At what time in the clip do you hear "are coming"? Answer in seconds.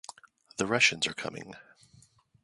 1.05-1.53